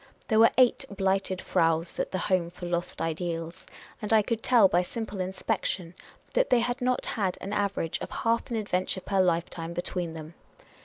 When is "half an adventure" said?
8.09-9.01